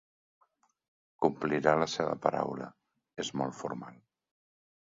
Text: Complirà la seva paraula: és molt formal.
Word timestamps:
Complirà 1.25 1.75
la 1.83 1.89
seva 1.97 2.17
paraula: 2.25 2.71
és 3.25 3.33
molt 3.43 3.57
formal. 3.63 4.05